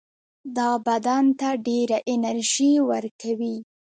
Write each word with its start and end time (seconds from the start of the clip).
دا 0.57 0.69
بدن 0.87 1.23
ته 1.39 1.49
ډېره 1.67 1.97
انرژي 2.13 2.71
ورکوي. 2.89 3.57